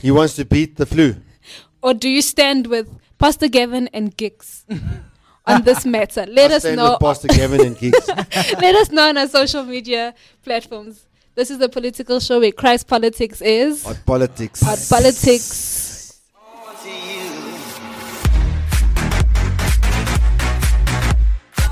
[0.00, 1.16] He wants to beat the flu.
[1.82, 4.64] or do you stand with Pastor Gavin and Gix
[5.46, 6.24] on this matter?
[6.26, 6.92] Let I us stand know.
[6.92, 8.08] with Pastor Gavin and Geeks.
[8.66, 11.04] Let us know on our social media platforms.
[11.38, 14.60] This is the political show where Christ politics is Hot politics.
[14.60, 16.20] hot politics.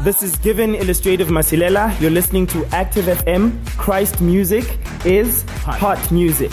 [0.04, 2.00] This is Given Illustrative Masilela.
[2.00, 3.58] You're listening to Active FM.
[3.76, 6.52] Christ music is hot music.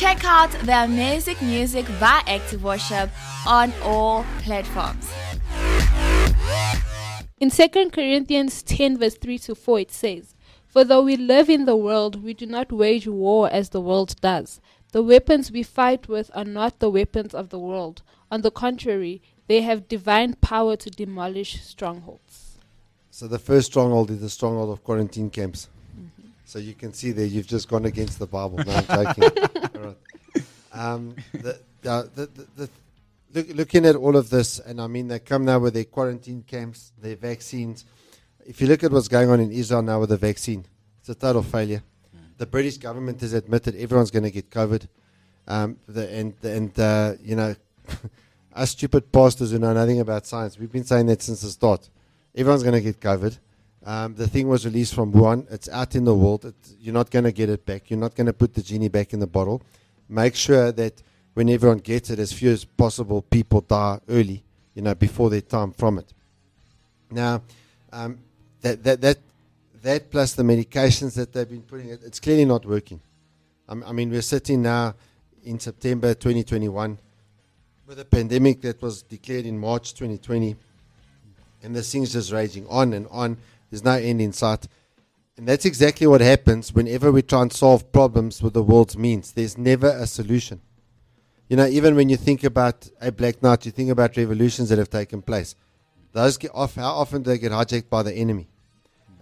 [0.00, 3.10] Check out their amazing music by Active Worship
[3.46, 5.12] on all platforms.
[7.38, 10.34] In 2 Corinthians 10, verse 3 to 4, it says,
[10.66, 14.18] For though we live in the world, we do not wage war as the world
[14.22, 14.62] does.
[14.92, 18.00] The weapons we fight with are not the weapons of the world.
[18.30, 22.56] On the contrary, they have divine power to demolish strongholds.
[23.10, 25.68] So the first stronghold is the stronghold of quarantine camps.
[26.50, 28.58] So you can see there you've just gone against the Bible.
[28.58, 29.24] No, I'm joking.
[29.76, 29.96] All right.
[30.72, 32.70] Um, the, the, the,
[33.34, 36.44] look, looking at all of this, and I mean, they come now with their quarantine
[36.46, 37.84] camps, their vaccines.
[38.46, 40.64] If you look at what's going on in Israel now with the vaccine,
[41.00, 41.82] it's a total failure.
[42.38, 44.86] The British government has admitted everyone's going to get COVID.
[45.48, 47.56] Um, the, and, and uh, you know,
[48.54, 51.90] us stupid pastors who know nothing about science, we've been saying that since the start.
[52.34, 53.38] Everyone's going to get COVID.
[53.84, 55.50] Um, the thing was released from Wuhan.
[55.50, 56.44] It's out in the world.
[56.44, 57.90] It, you're not going to get it back.
[57.90, 59.62] You're not going to put the genie back in the bottle.
[60.08, 61.02] Make sure that
[61.34, 64.42] when everyone gets it, as few as possible people die early,
[64.74, 66.12] you know, before their time from it.
[67.10, 67.42] Now,
[67.92, 68.18] um,
[68.60, 69.18] that, that, that,
[69.82, 73.00] that plus the medications that they've been putting, it, it's clearly not working.
[73.68, 74.94] I mean, we're sitting now
[75.44, 76.98] in September 2021
[77.86, 80.56] with a pandemic that was declared in March 2020
[81.62, 83.36] and this thing's just raging on and on.
[83.70, 84.66] There's no end in sight.
[85.36, 89.32] And that's exactly what happens whenever we try and solve problems with the world's means.
[89.32, 90.60] There's never a solution.
[91.48, 94.78] You know, even when you think about a Black Knight, you think about revolutions that
[94.78, 95.56] have taken place.
[96.12, 96.74] Those get off.
[96.74, 98.48] How often do they get hijacked by the enemy,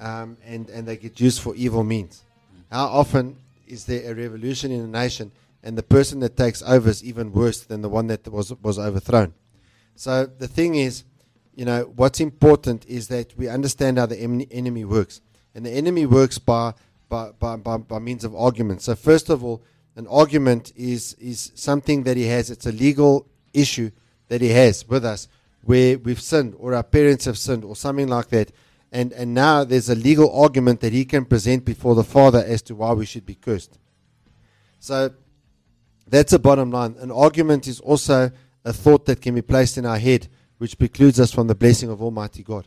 [0.00, 2.24] um, and and they get used for evil means?
[2.70, 3.36] How often
[3.66, 5.32] is there a revolution in a nation,
[5.62, 8.78] and the person that takes over is even worse than the one that was was
[8.78, 9.34] overthrown?
[9.94, 11.04] So the thing is,
[11.58, 15.20] you know, what's important is that we understand how the em- enemy works.
[15.56, 16.74] And the enemy works by,
[17.08, 18.84] by, by, by, by means of arguments.
[18.84, 19.64] So, first of all,
[19.96, 23.90] an argument is, is something that he has, it's a legal issue
[24.28, 25.26] that he has with us
[25.62, 28.52] where we've sinned or our parents have sinned or something like that.
[28.92, 32.62] And, and now there's a legal argument that he can present before the Father as
[32.62, 33.80] to why we should be cursed.
[34.78, 35.12] So,
[36.06, 36.94] that's the bottom line.
[37.00, 38.30] An argument is also
[38.64, 40.28] a thought that can be placed in our head
[40.58, 42.66] which precludes us from the blessing of Almighty God.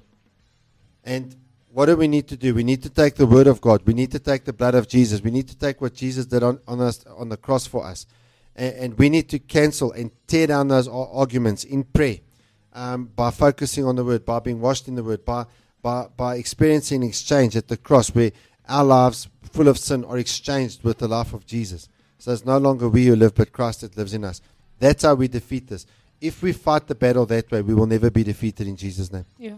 [1.03, 1.35] And
[1.73, 2.53] what do we need to do?
[2.53, 3.83] We need to take the word of God.
[3.85, 5.21] We need to take the blood of Jesus.
[5.21, 8.05] We need to take what Jesus did on, on us on the cross for us,
[8.55, 12.17] and, and we need to cancel and tear down those arguments in prayer
[12.73, 15.45] um, by focusing on the word, by being washed in the word, by
[15.81, 18.31] by by experiencing exchange at the cross, where
[18.67, 21.87] our lives full of sin are exchanged with the life of Jesus.
[22.19, 24.41] So it's no longer we who live, but Christ that lives in us.
[24.79, 25.85] That's how we defeat this.
[26.21, 29.25] If we fight the battle that way, we will never be defeated in Jesus' name.
[29.39, 29.55] Yeah.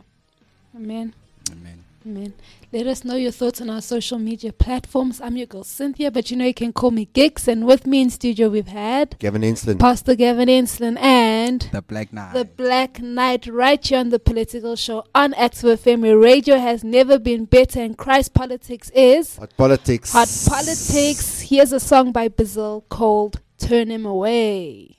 [0.75, 1.13] Amen.
[1.51, 1.83] Amen.
[2.05, 2.33] Amen.
[2.73, 5.21] Let us know your thoughts on our social media platforms.
[5.21, 7.47] I'm your girl Cynthia, but you know you can call me Gigs.
[7.47, 9.77] And with me in studio we've had Gavin Enslin.
[9.77, 12.33] Pastor Gavin Enslin and The Black Knight.
[12.33, 16.83] the Black Knight right here on the Political Show on Active FM, where radio has
[16.83, 20.11] never been better and Christ politics is Hot politics.
[20.11, 21.41] hot politics.
[21.41, 24.97] Here's a song by Bazil called "Turn Him Away."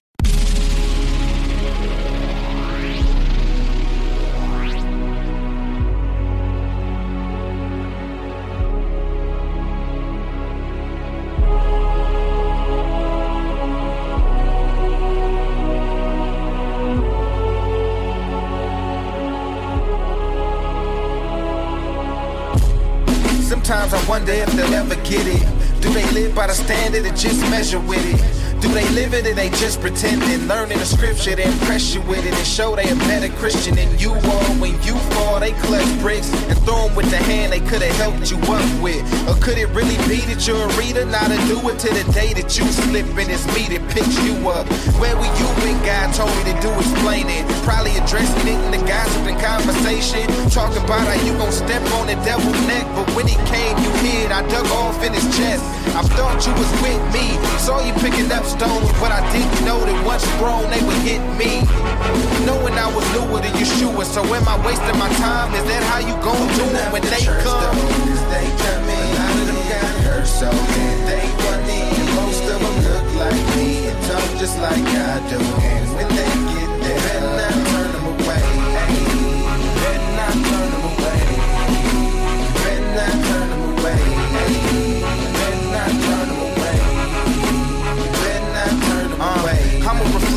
[23.64, 25.80] Sometimes I wonder if they'll ever get it.
[25.80, 28.43] Do they live by the standard or just measure with it?
[28.64, 30.48] Do they live it or they just pretending?
[30.48, 33.92] Learning the scripture to impress you with it and show they a better Christian than
[33.98, 34.50] you are.
[34.56, 37.94] When you fall, they clutch bricks and throw 'em with the hand they could have
[38.00, 39.04] helped you up with.
[39.28, 41.04] Or could it really be that you're a reader?
[41.04, 44.16] Not to do it to the day that you slip and it's me that picks
[44.24, 44.64] you up.
[44.96, 47.44] Where were you when God told me to do explaining?
[47.68, 50.24] Probably addressing it in the gossip and conversation.
[50.48, 53.90] Talking about how you gon' step on the devil's neck, but when he came, you
[54.00, 54.32] hid.
[54.32, 55.62] I dug off in his chest.
[55.94, 57.36] I thought you was with me.
[57.58, 61.22] Saw you picking up stones, but I didn't know that once thrown, they would hit
[61.34, 61.66] me.
[62.46, 65.50] Knowing I was newer to Yeshua, so am I wasting my time?
[65.54, 67.76] Is that how you gon' do it when they come?
[68.30, 70.48] They come in, a lot of them got hurt, so
[71.08, 71.82] they funny.
[71.98, 75.83] And most of them look like me and talk just like I do.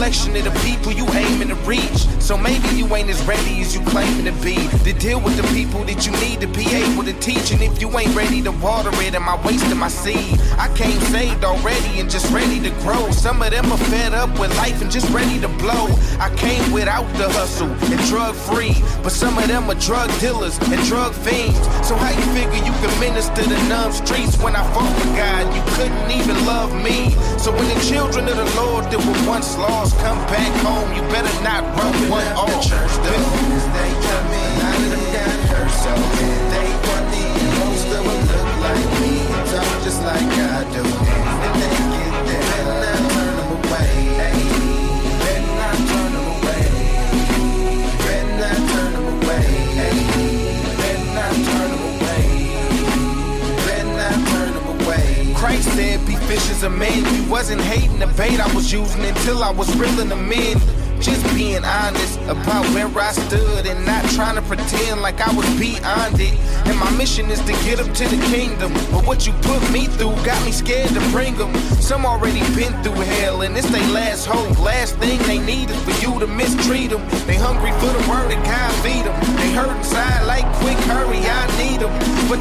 [0.07, 2.16] Reflection of the people you aiming to reach.
[2.27, 4.55] So maybe you ain't as ready as you claiming to be.
[4.83, 7.51] To deal with the people that you need to be able to teach.
[7.51, 10.35] And if you ain't ready to water it, am I wasting my seed?
[10.59, 13.11] I came saved already and just ready to grow.
[13.11, 15.87] Some of them are fed up with life and just ready to blow.
[16.19, 18.75] I came without the hustle and drug free.
[19.03, 21.63] But some of them are drug dealers and drug fiends.
[21.87, 25.47] So how you figure you can minister to numb streets when I fought with God?
[25.55, 27.15] You couldn't even love me.
[27.39, 31.01] So when the children of the Lord that were once lost come back home, you
[31.07, 32.49] better not run one off.
[32.49, 34.57] The church doors, they come in.
[34.67, 37.25] Of them got so bad they funny.
[37.37, 40.81] And most of them look like me and talk just like I do.
[40.81, 43.91] And when they get there, better not turn them away.
[45.21, 46.65] Turn them away.
[48.03, 49.45] Turn them away.
[50.81, 51.37] Turn them
[51.91, 52.23] away.
[53.65, 55.07] Turn them away.
[55.35, 56.99] Christ said, be fishers of men.
[57.15, 60.57] You wasn't hating the bait I was using until I was reeling them in.
[60.99, 65.47] Just being honest about where I stood and not trying to pretend like I was
[65.59, 66.33] beyond it.
[66.65, 68.73] And my mission is to get up to the kingdom.
[68.91, 71.53] But what you put me through got me scared to bring them.
[71.79, 74.59] Some already been through hell and it's their last hope.
[74.59, 77.07] Last thing they need is for you to mistreat them.
[77.27, 79.15] They hungry for the word of God, feed them.
[79.37, 81.26] They hurt inside like quick hurry,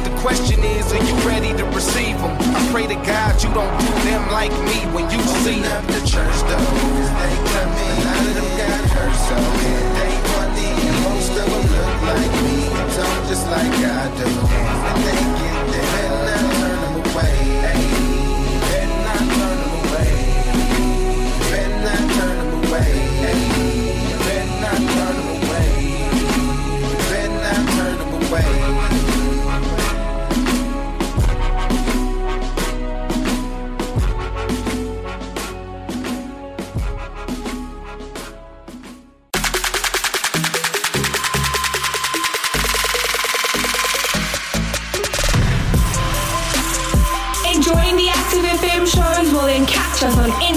[0.07, 2.31] the question is, are you ready to receive them?
[2.55, 5.85] I pray to God you don't do them like me when you see them.
[5.87, 7.97] the church doors, they come in.
[7.97, 10.71] A lot of them got hurt so bad they funny.
[10.87, 14.29] And most of them look like me and talk just like I do.
[14.87, 17.86] And they get there, better not turn them away.